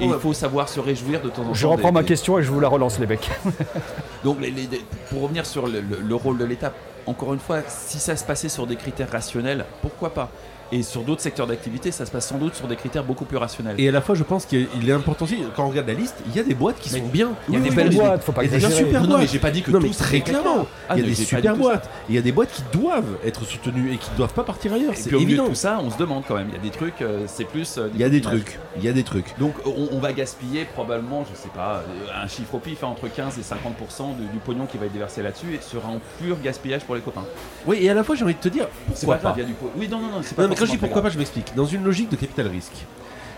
Et 0.00 0.04
il 0.06 0.12
faut 0.14 0.32
savoir 0.32 0.68
se 0.68 0.80
réjouir 0.80 1.20
de 1.22 1.28
temps 1.28 1.42
en 1.42 1.46
temps. 1.46 1.54
Je 1.54 1.66
reprends 1.68 1.88
des- 1.88 1.94
ma 1.94 2.00
des- 2.02 2.08
question 2.08 2.38
et 2.38 2.42
je 2.42 2.50
vous 2.50 2.58
la 2.60 2.68
relance 2.68 2.98
les 2.98 3.06
becs. 3.06 3.30
Donc, 4.24 4.40
les- 4.40 4.50
les- 4.50 4.66
les- 4.66 4.84
pour 5.10 5.22
revenir 5.22 5.46
sur 5.46 5.66
le, 5.66 5.80
le- 5.80 6.00
le 6.06 6.14
rôle 6.14 6.36
de 6.38 6.44
l'État, 6.44 6.72
encore 7.06 7.32
une 7.32 7.40
fois, 7.40 7.60
si 7.68 7.98
ça 7.98 8.16
se 8.16 8.24
passait 8.24 8.48
sur 8.48 8.66
des 8.66 8.76
critères 8.76 9.10
rationnels, 9.10 9.64
pourquoi 9.82 10.12
pas? 10.12 10.30
Et 10.72 10.82
sur 10.82 11.02
d'autres 11.02 11.20
secteurs 11.20 11.46
d'activité, 11.46 11.90
ça 11.90 12.06
se 12.06 12.10
passe 12.10 12.28
sans 12.28 12.38
doute 12.38 12.54
sur 12.54 12.68
des 12.68 12.76
critères 12.76 13.02
beaucoup 13.04 13.24
plus 13.24 13.36
rationnels. 13.36 13.74
Et 13.78 13.88
à 13.88 13.92
la 13.92 14.00
fois, 14.00 14.14
je 14.14 14.22
pense 14.22 14.44
qu'il 14.46 14.68
est 14.88 14.92
important 14.92 15.24
aussi, 15.24 15.38
quand 15.56 15.64
on 15.64 15.68
regarde 15.70 15.88
la 15.88 15.94
liste, 15.94 16.14
il 16.28 16.36
y 16.36 16.38
a 16.38 16.42
des 16.44 16.54
boîtes 16.54 16.78
qui 16.78 16.92
Mais- 16.92 17.00
sont 17.00 17.06
bien. 17.06 17.30
Il 17.48 17.54
y 17.54 17.56
a 17.56 17.60
Oui, 17.60 17.68
des 17.70 17.74
belles 17.74 17.94
boîtes, 17.94 18.22
faut 18.22 18.32
pas 18.32 18.44
Il 18.44 18.52
y 18.52 18.54
a 18.54 18.58
des 18.68 18.74
super 18.74 19.02
boîtes. 19.06 19.20
mais 19.20 19.26
j'ai 19.26 19.38
pas 19.40 19.50
dit 19.50 19.62
que 19.62 19.70
non, 19.72 19.80
tous 19.80 19.96
très 19.96 20.20
clairement. 20.20 20.66
Ah, 20.88 20.94
il 20.96 21.02
y 21.02 21.06
a 21.06 21.08
des 21.08 21.14
super 21.14 21.54
tout 21.54 21.60
boîtes. 21.60 21.90
Il 22.08 22.14
y 22.14 22.18
a 22.18 22.22
des 22.22 22.32
boîtes 22.32 22.52
qui 22.52 22.62
doivent 22.72 23.16
être 23.24 23.44
soutenues 23.44 23.92
et 23.94 23.96
qui 23.96 24.10
ne 24.12 24.16
doivent 24.16 24.32
pas 24.34 24.44
partir 24.44 24.72
ailleurs. 24.72 24.92
Et 24.92 24.96
C'est 24.96 25.08
puis 25.08 25.16
au 25.16 25.20
milieu 25.20 25.30
évident. 25.30 25.44
de 25.44 25.48
tout 25.50 25.54
ça, 25.56 25.80
on 25.82 25.90
se 25.90 25.98
demande 25.98 26.22
quand 26.28 26.36
même. 26.36 26.48
Il 26.50 26.54
y 26.54 26.58
a 26.58 26.62
des 26.62 26.70
trucs, 26.70 27.02
euh, 27.02 27.24
c'est 27.26 27.44
plus. 27.44 27.76
euh, 27.78 27.88
Il 27.94 28.00
y 28.00 28.04
a 28.04 28.08
des 28.08 28.20
trucs. 28.20 28.58
Il 28.76 28.84
y 28.84 28.88
a 28.88 28.92
des 28.92 29.02
trucs. 29.02 29.36
Donc 29.38 29.54
on, 29.66 29.98
va 29.98 30.12
gaspiller 30.12 30.64
probablement, 30.64 31.24
je 31.30 31.36
sais 31.36 31.50
pas, 31.54 31.82
euh, 31.86 32.24
un 32.24 32.28
chiffre 32.28 32.54
au 32.54 32.58
pif, 32.58 32.82
hein, 32.84 32.88
entre 32.88 33.08
15 33.08 33.38
et 33.38 33.42
50% 33.42 34.14
de- 34.18 34.22
du 34.32 34.38
pognon 34.38 34.66
qui 34.66 34.78
va 34.78 34.86
être 34.86 34.92
déversé 34.92 35.22
là-dessus 35.22 35.58
sera 35.60 35.88
en 35.88 36.00
pur 36.18 36.38
gaspillage 36.42 36.82
pour 36.84 36.94
les 36.94 37.00
copains. 37.00 37.24
Oui, 37.66 37.78
et 37.82 37.90
à 37.90 37.94
la 37.94 38.02
fois, 38.04 38.14
j'ai 38.14 38.24
envie 38.24 38.34
de 38.34 38.38
te 38.40 38.48
dire, 38.48 38.66
C'est 38.94 39.06
pas 39.06 39.16
grave, 39.18 39.34
il 39.36 39.40
y 39.40 39.44
a 39.44 39.46
du 39.48 39.54
Oui, 39.76 39.88
non, 39.88 39.98
non, 39.98 40.06
non, 40.08 40.20
c'est 40.22 40.34
pas 40.34 40.46
quand 40.60 40.66
je 40.66 40.70
forcément 40.70 40.72
dis 40.72 40.78
pourquoi 40.78 41.02
pas, 41.02 41.08
je 41.10 41.18
m'explique. 41.18 41.54
Dans 41.56 41.66
une 41.66 41.84
logique 41.84 42.10
de 42.10 42.16
capital 42.16 42.46
risque, 42.48 42.72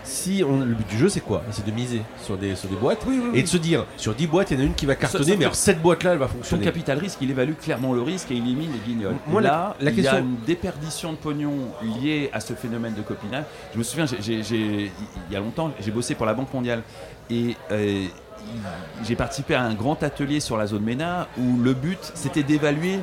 si 0.05 0.43
on, 0.45 0.59
le 0.59 0.65
but 0.75 0.87
du 0.89 0.97
jeu, 0.97 1.07
c'est 1.07 1.21
quoi? 1.21 1.41
C'est 1.51 1.65
de 1.65 1.71
miser 1.71 2.01
sur 2.21 2.37
des, 2.37 2.55
sur 2.55 2.67
des 2.69 2.75
boîtes 2.75 2.99
et 3.33 3.41
de 3.41 3.47
se 3.47 3.55
dire, 3.55 3.85
sur 3.95 4.13
10 4.13 4.27
boîtes, 4.27 4.51
il 4.51 4.55
y 4.57 4.57
en 4.59 4.63
a 4.63 4.65
une 4.65 4.73
qui 4.73 4.85
va 4.85 4.95
cartonner, 4.95 5.37
mais 5.37 5.45
alors 5.45 5.55
cette 5.55 5.81
boîte-là, 5.81 6.11
elle 6.11 6.17
va 6.17 6.27
Son 6.27 6.33
fonctionner. 6.33 6.65
capital 6.65 6.97
risque, 6.99 7.19
il 7.21 7.31
évalue 7.31 7.53
clairement 7.53 7.93
le 7.93 8.01
risque 8.01 8.29
et 8.29 8.35
il 8.35 8.43
élimine 8.43 8.71
les 8.73 8.79
guignols. 8.79 9.15
Moi, 9.27 9.41
Là, 9.41 9.75
la 9.79 9.91
il 9.91 9.95
y 9.95 9.99
a 10.07 10.11
question- 10.11 10.19
une 10.27 10.35
déperdition 10.45 11.11
de 11.13 11.17
pognon 11.17 11.53
liée 12.01 12.29
à 12.33 12.41
ce 12.41 12.53
phénomène 12.53 12.93
de 12.95 13.01
copinage. 13.01 13.45
Je 13.73 13.77
me 13.79 13.83
souviens, 13.83 14.05
il 14.05 14.91
y 15.31 15.35
a 15.35 15.39
longtemps, 15.39 15.71
j'ai 15.79 15.91
bossé 15.91 16.15
pour 16.15 16.25
la 16.25 16.33
Banque 16.33 16.53
mondiale 16.53 16.83
et 17.31 17.55
euh, 17.71 18.05
j'ai 19.05 19.15
participé 19.15 19.55
à 19.55 19.63
un 19.63 19.73
grand 19.73 20.03
atelier 20.03 20.41
sur 20.41 20.57
la 20.57 20.67
zone 20.67 20.83
MENA 20.83 21.27
où 21.37 21.59
le 21.63 21.73
but, 21.73 22.11
c'était 22.13 22.43
d'évaluer 22.43 22.99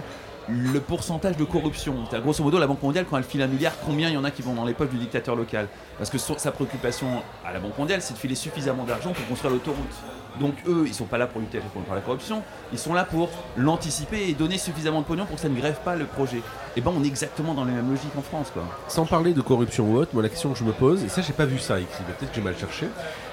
le 0.50 0.81
pourcentage 0.81 1.37
de 1.37 1.44
corruption. 1.44 1.94
C'est-à-dire, 2.05 2.25
grosso 2.25 2.43
modo, 2.43 2.58
la 2.58 2.67
Banque 2.67 2.82
mondiale, 2.82 3.06
quand 3.08 3.17
elle 3.17 3.25
file 3.25 3.43
un 3.43 3.47
milliard, 3.47 3.73
combien 3.85 4.08
il 4.08 4.14
y 4.14 4.17
en 4.17 4.25
a 4.25 4.31
qui 4.31 4.43
vont 4.43 4.55
dans 4.55 4.64
les 4.64 4.75
poches 4.75 4.91
du 4.91 4.99
dictateur 4.99 5.37
local 5.37 5.69
Parce 5.99 6.11
que 6.11 6.19
sa 6.19 6.50
préoccupation 6.50 7.23
à 7.44 7.52
la 7.52 7.61
Banque 7.61 7.79
mondiale, 7.79 8.02
c'est 8.02 8.14
de 8.14 8.19
filer 8.19 8.35
suffisamment 8.35 8.85
d'argent 8.85 9.12
pour 9.12 9.26
construire 9.26 9.52
l'autoroute. 9.52 9.94
Donc 10.38 10.55
eux, 10.67 10.85
ils 10.87 10.94
sont 10.94 11.06
pas 11.06 11.19
là 11.19 11.26
pour 11.26 11.41
lutter 11.41 11.61
contre 11.75 11.93
la 11.94 12.00
corruption, 12.00 12.43
ils 12.73 12.79
sont 12.79 12.94
là 12.94 13.05
pour 13.05 13.29
l'anticiper 13.56 14.29
et 14.29 14.35
donner 14.35 14.58
suffisamment 14.58 15.00
de 15.00 15.06
pognon 15.06 15.26
pour 15.26 15.37
que 15.37 15.43
ça 15.43 15.49
ne 15.49 15.58
grève 15.58 15.79
pas 15.85 15.97
le 15.97 16.05
projet. 16.05 16.41
Et 16.76 16.81
ben 16.81 16.93
on 16.97 17.02
est 17.02 17.08
exactement 17.08 17.52
dans 17.52 17.64
la 17.64 17.73
même 17.73 17.91
logique 17.91 18.17
en 18.17 18.23
France 18.23 18.50
quoi. 18.52 18.62
Sans 18.88 19.06
parler 19.06 19.35
de 19.35 19.41
corruption 19.41 19.91
ou 19.91 19.97
autre, 19.97 20.12
moi 20.14 20.23
la 20.23 20.29
question 20.29 20.52
que 20.52 20.58
je 20.58 20.64
me 20.64 20.73
pose, 20.73 21.02
et 21.02 21.08
ça 21.08 21.20
j'ai 21.20 21.32
pas 21.32 21.47
vu 21.47 21.58
ça 21.58 21.81
écrit, 21.81 22.05
peut-être 22.05 22.31
que 22.31 22.37
j'ai 22.37 22.43
mal 22.43 22.56
cherché, 22.56 22.87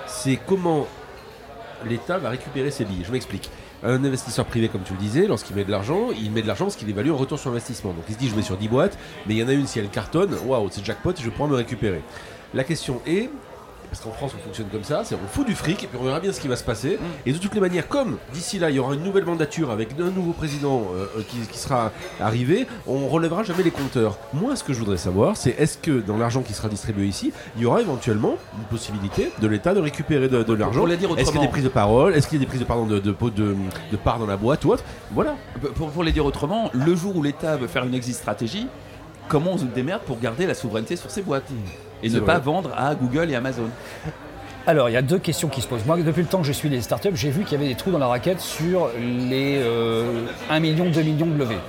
c'est 0.07 0.39
comment 0.47 0.87
l'État 1.85 2.17
va 2.17 2.29
récupérer 2.29 2.71
ses 2.71 2.85
billes. 2.85 3.03
Je 3.05 3.11
m'explique. 3.11 3.49
Un 3.83 4.03
investisseur 4.03 4.45
privé, 4.45 4.69
comme 4.69 4.81
tu 4.81 4.93
le 4.93 4.99
disais, 4.99 5.27
lorsqu'il 5.27 5.55
met 5.55 5.63
de 5.63 5.69
l'argent, 5.69 6.07
il 6.11 6.31
met 6.31 6.41
de 6.41 6.47
l'argent 6.47 6.65
parce 6.65 6.75
qu'il 6.75 6.89
évalue 6.89 7.09
un 7.09 7.15
retour 7.15 7.37
sur 7.37 7.51
investissement. 7.51 7.93
Donc 7.93 8.03
il 8.09 8.15
se 8.15 8.19
dit, 8.19 8.27
je 8.27 8.35
mets 8.35 8.41
sur 8.41 8.57
10 8.57 8.67
boîtes, 8.69 8.97
mais 9.27 9.35
il 9.35 9.37
y 9.37 9.43
en 9.43 9.47
a 9.47 9.53
une, 9.53 9.67
si 9.67 9.77
elle 9.77 9.89
cartonne, 9.89 10.35
waouh, 10.45 10.67
c'est 10.71 10.83
jackpot, 10.83 11.13
je 11.21 11.29
pourrais 11.29 11.49
me 11.49 11.55
récupérer. 11.55 12.01
La 12.53 12.63
question 12.63 13.01
est, 13.05 13.29
parce 13.89 14.01
qu'en 14.01 14.11
France 14.11 14.33
on 14.37 14.43
fonctionne 14.43 14.67
comme 14.67 14.83
ça, 14.83 15.03
c'est 15.03 15.15
on 15.15 15.27
fout 15.27 15.45
du 15.45 15.55
fric 15.55 15.83
et 15.83 15.87
puis 15.87 15.97
on 16.01 16.03
verra 16.03 16.19
bien 16.19 16.31
ce 16.31 16.39
qui 16.39 16.47
va 16.47 16.55
se 16.55 16.63
passer. 16.63 16.99
Et 17.25 17.31
de 17.33 17.37
toutes 17.37 17.53
les 17.55 17.61
manières, 17.61 17.87
comme 17.87 18.17
d'ici 18.33 18.59
là 18.59 18.69
il 18.69 18.75
y 18.75 18.79
aura 18.79 18.93
une 18.93 19.03
nouvelle 19.03 19.25
mandature 19.25 19.71
avec 19.71 19.89
un 19.99 20.11
nouveau 20.11 20.33
président 20.33 20.83
euh, 20.93 21.05
euh, 21.17 21.21
qui, 21.27 21.37
qui 21.51 21.57
sera 21.57 21.91
arrivé, 22.19 22.67
on 22.85 23.07
relèvera 23.07 23.43
jamais 23.43 23.63
les 23.63 23.71
compteurs. 23.71 24.17
Moi 24.33 24.55
ce 24.55 24.63
que 24.63 24.73
je 24.73 24.79
voudrais 24.79 24.97
savoir, 24.97 25.37
c'est 25.37 25.51
est-ce 25.51 25.77
que 25.77 25.99
dans 25.99 26.17
l'argent 26.17 26.41
qui 26.41 26.53
sera 26.53 26.69
distribué 26.69 27.05
ici, 27.07 27.31
il 27.55 27.63
y 27.63 27.65
aura 27.65 27.81
éventuellement 27.81 28.35
une 28.57 28.65
possibilité 28.65 29.31
de 29.41 29.47
l'État 29.47 29.73
de 29.73 29.79
récupérer 29.79 30.27
de, 30.27 30.43
de 30.43 30.53
l'argent? 30.53 30.85
Est-ce 30.87 31.31
qu'il 31.31 31.39
y 31.39 31.43
a 31.43 31.45
des 31.45 31.51
prises 31.51 31.63
de 31.63 31.69
parole? 31.69 32.15
Est-ce 32.15 32.27
qu'il 32.27 32.37
y 32.39 32.41
a 32.41 32.45
des 32.45 32.49
prises 32.49 32.61
de, 32.61 32.65
pardon, 32.65 32.85
de, 32.85 32.99
de, 32.99 33.11
de, 33.11 33.29
de, 33.29 33.55
de 33.91 33.97
part 33.97 34.19
dans 34.19 34.25
la 34.25 34.37
boîte 34.37 34.65
ou 34.65 34.71
autre? 34.71 34.83
Voilà. 35.11 35.35
Pour, 35.75 35.89
pour 35.89 36.03
les 36.03 36.11
dire 36.11 36.25
autrement, 36.25 36.69
le 36.73 36.95
jour 36.95 37.15
où 37.15 37.23
l'État 37.23 37.57
veut 37.57 37.67
faire 37.67 37.85
une 37.85 37.93
exit 37.93 38.15
stratégie, 38.15 38.67
comment 39.27 39.51
on 39.53 39.57
se 39.57 39.65
démerde 39.65 40.01
pour 40.03 40.19
garder 40.19 40.45
la 40.45 40.53
souveraineté 40.53 40.95
sur 40.95 41.09
ses 41.09 41.21
boîtes? 41.21 41.49
Et 42.03 42.09
ne 42.09 42.19
vrai. 42.19 42.25
pas 42.25 42.39
vendre 42.39 42.71
à 42.75 42.95
Google 42.95 43.31
et 43.31 43.35
Amazon 43.35 43.69
Alors, 44.67 44.89
il 44.89 44.93
y 44.93 44.97
a 44.97 45.01
deux 45.01 45.19
questions 45.19 45.47
qui 45.47 45.61
se 45.61 45.67
posent. 45.67 45.85
Moi, 45.85 45.97
depuis 45.97 46.21
le 46.21 46.27
temps 46.27 46.39
que 46.39 46.47
je 46.47 46.51
suis 46.51 46.69
les 46.69 46.81
startups, 46.81 47.15
j'ai 47.15 47.29
vu 47.29 47.43
qu'il 47.43 47.53
y 47.53 47.55
avait 47.55 47.69
des 47.69 47.75
trous 47.75 47.91
dans 47.91 47.99
la 47.99 48.07
raquette 48.07 48.41
sur 48.41 48.89
les 48.99 49.59
euh, 49.63 50.25
1 50.49 50.59
million, 50.59 50.89
2 50.89 51.01
millions 51.01 51.25
de 51.27 51.37
levées. 51.37 51.59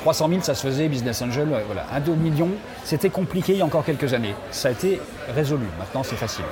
300 0.00 0.28
000, 0.28 0.40
ça 0.42 0.54
se 0.54 0.66
faisait, 0.66 0.88
Business 0.88 1.22
Angel, 1.22 1.48
voilà. 1.66 1.86
1, 1.92 2.00
2 2.00 2.12
millions, 2.14 2.50
c'était 2.84 3.10
compliqué 3.10 3.52
il 3.52 3.58
y 3.58 3.62
a 3.62 3.64
encore 3.64 3.84
quelques 3.84 4.14
années. 4.14 4.34
Ça 4.50 4.68
a 4.68 4.70
été 4.72 5.00
résolu, 5.34 5.66
maintenant 5.78 6.02
c'est 6.02 6.16
facile. 6.16 6.44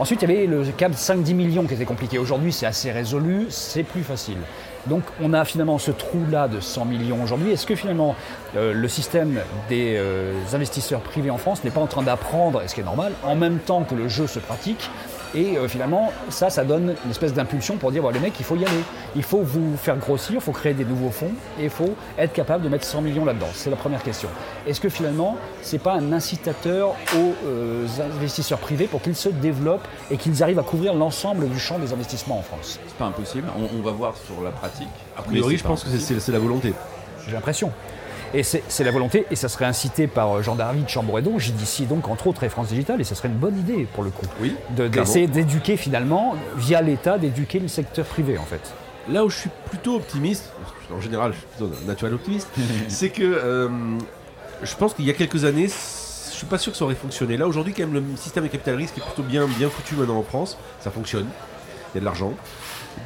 Ensuite, 0.00 0.22
il 0.22 0.30
y 0.30 0.32
avait 0.32 0.46
le 0.46 0.64
cap 0.66 0.92
5-10 0.92 1.34
millions 1.34 1.66
qui 1.66 1.74
était 1.74 1.84
compliqué. 1.84 2.18
Aujourd'hui, 2.18 2.52
c'est 2.52 2.66
assez 2.66 2.92
résolu, 2.92 3.46
c'est 3.50 3.82
plus 3.82 4.04
facile. 4.04 4.38
Donc, 4.86 5.02
on 5.20 5.32
a 5.32 5.44
finalement 5.44 5.76
ce 5.78 5.90
trou-là 5.90 6.46
de 6.46 6.60
100 6.60 6.84
millions 6.84 7.20
aujourd'hui. 7.20 7.50
Est-ce 7.50 7.66
que 7.66 7.74
finalement, 7.74 8.14
euh, 8.56 8.72
le 8.72 8.88
système 8.88 9.40
des 9.68 9.96
euh, 9.96 10.34
investisseurs 10.52 11.00
privés 11.00 11.30
en 11.30 11.38
France 11.38 11.64
n'est 11.64 11.72
pas 11.72 11.80
en 11.80 11.88
train 11.88 12.04
d'apprendre, 12.04 12.62
et 12.62 12.68
ce 12.68 12.76
qui 12.76 12.80
est 12.80 12.84
normal, 12.84 13.12
en 13.24 13.34
même 13.34 13.58
temps 13.58 13.82
que 13.82 13.96
le 13.96 14.06
jeu 14.06 14.28
se 14.28 14.38
pratique 14.38 14.88
et 15.34 15.56
euh, 15.56 15.68
finalement, 15.68 16.12
ça, 16.28 16.50
ça 16.50 16.64
donne 16.64 16.94
une 17.04 17.10
espèce 17.10 17.34
d'impulsion 17.34 17.76
pour 17.76 17.92
dire, 17.92 18.02
bon, 18.02 18.10
les 18.10 18.20
mecs, 18.20 18.38
il 18.38 18.44
faut 18.44 18.56
y 18.56 18.64
aller. 18.64 18.82
Il 19.16 19.22
faut 19.22 19.42
vous 19.42 19.76
faire 19.76 19.96
grossir, 19.96 20.36
il 20.36 20.40
faut 20.40 20.52
créer 20.52 20.74
des 20.74 20.84
nouveaux 20.84 21.10
fonds 21.10 21.32
et 21.58 21.64
il 21.64 21.70
faut 21.70 21.94
être 22.18 22.32
capable 22.32 22.64
de 22.64 22.68
mettre 22.68 22.84
100 22.84 23.02
millions 23.02 23.24
là-dedans. 23.24 23.48
C'est 23.52 23.70
la 23.70 23.76
première 23.76 24.02
question. 24.02 24.28
Est-ce 24.66 24.80
que 24.80 24.88
finalement, 24.88 25.36
c'est 25.62 25.78
pas 25.82 25.94
un 25.94 26.12
incitateur 26.12 26.90
aux 27.14 27.34
euh, 27.46 27.86
investisseurs 28.16 28.58
privés 28.58 28.86
pour 28.86 29.02
qu'ils 29.02 29.16
se 29.16 29.28
développent 29.28 29.86
et 30.10 30.16
qu'ils 30.16 30.42
arrivent 30.42 30.58
à 30.58 30.62
couvrir 30.64 30.94
l'ensemble 30.94 31.48
du 31.48 31.58
champ 31.58 31.78
des 31.78 31.92
investissements 31.92 32.38
en 32.38 32.42
France? 32.42 32.78
C'est 32.86 32.96
pas 32.96 33.06
impossible, 33.06 33.48
on, 33.58 33.78
on 33.78 33.82
va 33.82 33.92
voir 33.92 34.14
sur 34.16 34.42
la 34.42 34.50
pratique. 34.50 34.88
A 35.16 35.22
priori, 35.22 35.56
je 35.56 35.64
pense 35.64 35.84
que 35.84 35.90
c'est 35.98 36.32
la 36.32 36.38
volonté. 36.38 36.72
J'ai 37.26 37.32
l'impression. 37.32 37.72
Et 38.34 38.42
c'est 38.42 38.84
la 38.84 38.90
volonté, 38.90 39.24
et 39.30 39.36
ça 39.36 39.48
serait 39.48 39.64
incité 39.64 40.06
par 40.06 40.36
euh, 40.36 40.42
Jean-David 40.42 40.88
Chamboredon, 40.88 41.36
d'ici 41.38 41.86
donc 41.86 42.08
entre 42.08 42.26
autres 42.26 42.44
et 42.44 42.48
France 42.48 42.68
Digital, 42.68 43.00
et 43.00 43.04
ça 43.04 43.14
serait 43.14 43.28
une 43.28 43.34
bonne 43.38 43.58
idée 43.58 43.86
pour 43.94 44.04
le 44.04 44.10
coup. 44.10 44.26
Oui, 44.40 44.54
De- 44.76 44.86
D'essayer 44.88 45.26
d'éduquer 45.26 45.76
finalement, 45.78 46.34
via 46.56 46.82
l'État, 46.82 47.16
d'éduquer 47.18 47.58
le 47.58 47.68
secteur 47.68 48.04
privé 48.04 48.36
en 48.36 48.44
fait. 48.44 48.60
Là 49.10 49.24
où 49.24 49.30
je 49.30 49.36
suis 49.38 49.50
plutôt 49.70 49.96
optimiste, 49.96 50.50
en 50.94 51.00
général, 51.00 51.32
je 51.32 51.38
suis 51.38 51.46
plutôt 51.56 51.86
naturel 51.86 52.12
optimiste, 52.14 52.48
c'est 52.88 53.08
que 53.08 53.22
euh, 53.22 53.68
je 54.62 54.74
pense 54.74 54.92
qu'il 54.92 55.06
y 55.06 55.10
a 55.10 55.14
quelques 55.14 55.44
années, 55.46 55.68
je 55.68 56.34
suis 56.36 56.46
pas 56.46 56.58
sûr 56.58 56.72
que 56.72 56.78
ça 56.78 56.84
aurait 56.84 56.94
fonctionné. 56.94 57.36
Là 57.38 57.46
aujourd'hui, 57.48 57.72
quand 57.72 57.86
même, 57.86 57.94
le 57.94 58.16
système 58.16 58.44
de 58.44 58.48
capital 58.48 58.74
risque 58.76 58.98
est 58.98 59.00
plutôt 59.04 59.22
bien, 59.22 59.46
bien 59.46 59.70
foutu 59.70 59.94
maintenant 59.94 60.18
en 60.18 60.22
France. 60.22 60.58
Ça 60.80 60.90
fonctionne. 60.90 61.26
Il 61.94 61.96
y 61.96 61.98
a 61.98 62.00
de 62.00 62.04
l'argent. 62.04 62.32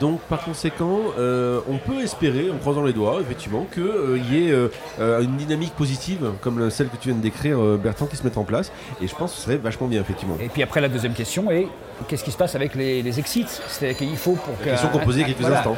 Donc 0.00 0.20
par 0.22 0.44
conséquent, 0.44 1.00
euh, 1.18 1.60
on 1.68 1.78
peut 1.78 2.00
espérer, 2.00 2.50
en 2.50 2.58
croisant 2.58 2.82
les 2.82 2.92
doigts, 2.92 3.20
effectivement, 3.20 3.66
qu'il 3.72 4.24
y 4.32 4.48
ait 4.48 4.50
euh, 4.50 4.68
euh, 5.00 5.22
une 5.22 5.36
dynamique 5.36 5.74
positive, 5.74 6.30
comme 6.40 6.70
celle 6.70 6.88
que 6.88 6.96
tu 6.96 7.08
viens 7.08 7.16
de 7.16 7.22
décrire, 7.22 7.60
euh, 7.60 7.80
Bertrand, 7.82 8.06
qui 8.06 8.16
se 8.16 8.24
mette 8.24 8.36
en 8.36 8.44
place. 8.44 8.72
Et 9.00 9.06
je 9.06 9.14
pense 9.14 9.32
que 9.32 9.36
ce 9.36 9.42
serait 9.44 9.56
vachement 9.56 9.86
bien, 9.86 10.00
effectivement. 10.00 10.36
Et 10.40 10.48
puis 10.48 10.62
après 10.62 10.80
la 10.80 10.88
deuxième 10.88 11.12
question 11.14 11.50
est 11.50 11.68
qu'est-ce 12.08 12.24
qui 12.24 12.32
se 12.32 12.36
passe 12.36 12.54
avec 12.54 12.74
les, 12.74 13.02
les 13.02 13.18
exits? 13.18 13.46
C'est-à-dire 13.68 13.98
qu'il 13.98 14.16
faut 14.16 14.32
pour 14.32 14.58
que. 14.58 14.64
question 14.64 14.88
qu'on 14.88 14.98
posait 14.98 15.20
il 15.20 15.22
y 15.22 15.24
a 15.24 15.26
quelques 15.28 15.40
voilà. 15.40 15.58
instants. 15.58 15.76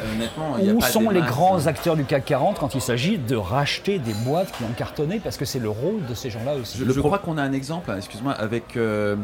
Y 0.59 0.69
a 0.69 0.73
Où 0.73 0.79
pas 0.79 0.87
sont 0.87 1.09
les 1.09 1.21
grands 1.21 1.67
acteurs 1.67 1.95
du 1.95 2.05
CAC 2.05 2.25
40 2.25 2.59
quand 2.59 2.75
il 2.75 2.81
s'agit 2.81 3.17
de 3.17 3.35
racheter 3.35 3.99
des 3.99 4.13
boîtes 4.13 4.51
qui 4.57 4.63
ont 4.63 4.73
cartonné? 4.77 5.19
Parce 5.23 5.37
que 5.37 5.45
c'est 5.45 5.59
le 5.59 5.69
rôle 5.69 6.05
de 6.07 6.13
ces 6.13 6.29
gens-là 6.29 6.55
aussi. 6.55 6.77
Je, 6.77 6.99
crois 6.99 7.19
qu'on 7.19 7.37
a 7.37 7.43
un 7.43 7.53
exemple, 7.53 7.91
hein, 7.91 7.97
excuse-moi, 7.97 8.33
avec 8.33 8.77
euh, 8.77 9.15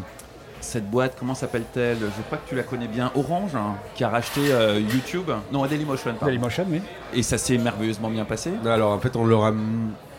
cette 0.62 0.89
boîte, 0.89 1.15
comment 1.18 1.36
s'appelle-t-elle 1.36 1.98
Je 2.00 2.22
crois 2.24 2.38
que 2.38 2.48
tu 2.48 2.56
la 2.56 2.63
connais 2.63 2.88
bien, 2.88 3.12
Orange, 3.15 3.56
hein, 3.56 3.75
qui 3.96 4.03
a 4.03 4.10
racheté 4.10 4.51
euh, 4.51 4.80
YouTube. 4.80 5.30
Non, 5.51 5.65
Dailymotion, 5.65 6.12
pardon. 6.12 6.25
Dailymotion, 6.25 6.65
oui. 6.70 6.82
Et 7.13 7.24
ça 7.24 7.38
s'est 7.38 7.58
merveilleusement 7.58 8.10
bien 8.10 8.25
passé. 8.25 8.51
Alors 8.65 8.91
en 8.91 9.00
fait, 9.00 9.15
on 9.15 9.25
leur 9.25 9.46
a 9.46 9.51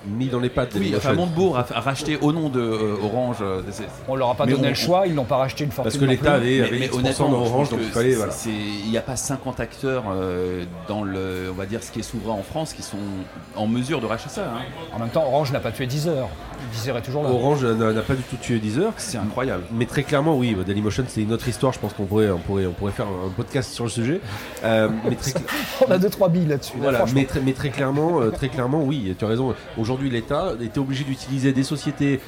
mis 0.06 0.26
dans 0.26 0.40
les 0.40 0.48
pattes. 0.48 0.72
Oui, 0.76 0.92
enfin 0.96 1.12
Montebourg 1.14 1.56
a, 1.58 1.66
a 1.74 1.80
racheté 1.80 2.18
au 2.20 2.32
nom 2.32 2.48
de 2.48 2.60
euh, 2.60 2.96
Orange. 3.02 3.36
euh, 3.40 3.62
c'est- 3.70 3.84
On 4.08 4.16
leur 4.16 4.30
a 4.30 4.34
pas 4.34 4.46
Mais 4.46 4.52
donné 4.52 4.66
on- 4.66 4.70
le 4.70 4.74
choix, 4.74 5.06
ils 5.06 5.14
n'ont 5.14 5.24
pas 5.24 5.36
racheté 5.36 5.64
une 5.64 5.70
fortune. 5.70 5.90
Parce 5.90 5.96
que 5.98 6.04
l'État 6.10 6.34
avait, 6.34 6.60
avait 6.62 6.78
10% 6.88 6.98
honnêtement, 6.98 7.28
d'Orange, 7.30 7.70
donc 7.70 7.80
il 7.82 7.88
fallait. 7.90 8.10
c'est- 8.10 8.16
Voilà. 8.16 8.32
c'est- 8.32 8.50
Il 8.50 8.90
n'y 8.90 8.98
a 8.98 9.02
pas 9.02 9.16
50 9.16 9.60
acteurs 9.60 10.04
euh, 10.12 10.64
dans 10.88 11.02
le, 11.04 11.48
on 11.50 11.54
va 11.54 11.66
dire, 11.66 11.82
ce 11.82 11.90
qui 11.92 12.00
est 12.00 12.02
souverain 12.02 12.34
en 12.34 12.42
France 12.42 12.72
qui 12.72 12.82
sont 12.82 12.96
en 13.56 13.66
mesure 13.66 14.00
de 14.00 14.06
racheter 14.06 14.28
ça. 14.30 14.42
hein. 14.42 14.60
En 14.94 14.98
même 14.98 15.08
temps, 15.10 15.24
Orange 15.26 15.52
n'a 15.52 15.60
pas 15.60 15.70
tué 15.72 15.86
Deezer. 15.86 16.28
Deezer 16.72 16.96
est 16.96 17.02
toujours 17.02 17.22
là. 17.24 17.30
Orange 17.30 17.64
n'a 17.64 17.92
n'a 17.92 18.02
pas 18.02 18.14
du 18.14 18.22
tout 18.22 18.36
tué 18.36 18.58
Deezer. 18.58 18.92
C'est 18.96 19.18
incroyable. 19.18 19.64
Mais 19.72 19.86
très 19.86 20.02
clairement, 20.02 20.36
oui, 20.36 20.56
Dailymotion, 20.66 21.04
c'est 21.08 21.22
une 21.22 21.32
autre 21.32 21.46
histoire. 21.48 21.72
Je 21.72 21.78
pense 21.78 21.92
qu'on 21.92 22.04
pourrait, 22.04 22.30
on 22.30 22.38
pourrait, 22.38 22.66
on 22.66 22.72
pourrait 22.72 22.92
faire 22.92 23.06
un 23.06 23.30
podcast 23.30 23.72
sur 23.72 23.84
le 23.84 23.90
sujet. 23.90 24.20
Euh, 24.64 24.88
mais, 25.08 25.16
très, 25.16 25.32
On 25.88 25.90
a 25.90 25.98
deux 25.98 26.08
trois 26.10 26.28
billes 26.28 26.46
là-dessus. 26.46 26.74
voilà, 26.78 27.04
mais, 27.14 27.24
très, 27.24 27.40
mais 27.40 27.52
très 27.52 27.70
clairement, 27.70 28.20
euh, 28.20 28.30
très 28.30 28.48
clairement, 28.48 28.82
oui, 28.82 29.14
tu 29.18 29.24
as 29.24 29.28
raison. 29.28 29.54
Aujourd'hui, 29.76 29.91
l'État 29.96 30.52
était 30.60 30.78
obligé 30.78 31.04
d'utiliser 31.04 31.52
des 31.52 31.62
sociétés 31.62 32.20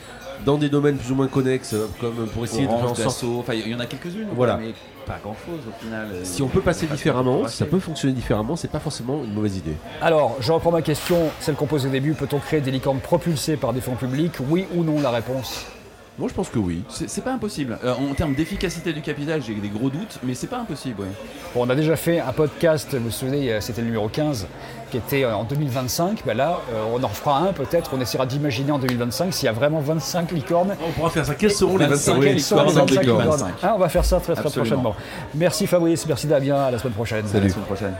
dans 0.45 0.59
des 0.59 0.69
domaines 0.69 0.97
plus 0.97 1.13
ou 1.13 1.15
moins 1.15 1.29
connexes, 1.29 1.75
euh, 1.75 1.87
comme 2.01 2.27
pour 2.27 2.45
essayer 2.45 2.67
de 2.67 2.73
faire 2.73 2.91
en 2.91 2.95
sorte. 2.95 3.25
Il 3.55 3.69
y 3.69 3.75
en 3.75 3.81
a 3.81 3.87
quelques-unes. 3.87 4.29
Voilà. 4.35 4.57
Mais 4.57 4.75
pas 5.07 5.19
grand 5.23 5.37
chose 5.47 5.61
au 5.69 5.85
final. 5.85 6.09
euh, 6.13 6.21
Si 6.25 6.43
on 6.43 6.49
peut 6.49 6.61
passer 6.61 6.87
différemment, 6.87 7.47
si 7.49 7.57
ça 7.57 7.65
peut 7.67 7.73
peut 7.73 7.81
fonctionner 7.81 8.15
différemment, 8.15 8.57
c'est 8.57 8.71
pas 8.71 8.79
forcément 8.81 9.23
une 9.25 9.33
mauvaise 9.33 9.57
idée. 9.57 9.75
Alors, 10.01 10.37
je 10.41 10.53
reprends 10.53 10.71
ma 10.71 10.83
question, 10.83 11.19
celle 11.41 11.55
qu'on 11.55 11.67
posait 11.67 11.89
au 11.89 11.93
début. 11.93 12.13
Peut-on 12.15 12.39
créer 12.39 12.61
des 12.61 12.71
licornes 12.71 13.01
propulsées 13.01 13.57
par 13.57 13.73
des 13.73 13.81
fonds 13.81 13.97
publics? 13.97 14.35
Oui 14.49 14.67
ou 14.75 14.83
non 14.85 15.01
la 15.01 15.11
réponse 15.11 15.67
Moi, 16.17 16.29
je 16.29 16.35
pense 16.35 16.49
que 16.49 16.61
oui. 16.61 16.83
C'est 16.89 17.25
pas 17.25 17.33
impossible. 17.33 17.77
Euh, 17.85 17.93
en 17.93 18.15
termes 18.15 18.35
d'efficacité 18.35 18.93
du 18.93 19.01
capital, 19.03 19.43
j'ai 19.43 19.53
des 19.55 19.69
gros 19.69 19.91
doutes, 19.91 20.21
mais 20.23 20.35
c'est 20.35 20.47
pas 20.47 20.59
impossible. 20.59 21.01
ouais. 21.03 21.09
Bon, 21.55 21.67
on 21.67 21.71
a 21.71 21.75
déjà 21.75 21.97
fait 21.97 22.21
un 22.21 22.33
podcast, 22.33 22.95
vous 22.95 23.05
vous 23.07 23.11
souvenez, 23.11 23.53
euh, 23.53 23.61
c'était 23.61 23.81
le 23.81 23.89
numéro 23.89 24.09
15, 24.09 24.47
qui 24.93 24.97
était 24.99 25.25
euh, 25.25 25.35
en 25.35 25.43
2025. 25.43 26.23
Ben 26.25 26.37
là, 26.37 26.61
euh, 26.73 26.85
on 26.95 27.03
en 27.03 27.09
refera 27.09 27.39
un 27.41 27.53
peut-être. 27.53 27.91
On 27.95 28.01
essaiera 28.01 28.27
d'imaginer 28.27 28.71
en 28.71 28.79
2025 28.79 29.35
s'il 29.35 29.47
y 29.47 29.49
a 29.49 29.53
vraiment 29.53 29.81
25 29.81 30.31
licornes. 30.31 30.77
On 30.87 30.93
pourra 30.93 31.11
faire 31.11 31.27
ça. 31.27 31.35
Quels 31.35 31.51
seront 31.51 31.79
les 31.79 31.87
25 31.87 32.13
25 32.15 32.21
Quelles 32.23 32.35
oui, 32.35 32.41
sont 32.41 32.57
les 32.57 32.63
licornes, 32.63 32.87
25 32.87 32.91
licornes. 33.01 33.21
licornes 33.23 33.41
25. 33.41 33.55
Hein, 33.69 33.73
On 33.75 33.79
va 33.79 33.89
faire 33.89 34.05
ça 34.05 34.21
très 34.21 34.35
très 34.35 34.47
Absolument. 34.47 34.67
prochainement. 34.83 34.97
Merci 35.35 35.67
Fabrice, 35.67 36.07
merci 36.07 36.29
Damien, 36.29 36.63
à 36.63 36.71
la 36.71 36.79
semaine 36.79 36.95
prochaine. 36.95 37.25
À 37.35 37.41
la 37.41 37.49
semaine 37.49 37.65
prochaine. 37.67 37.95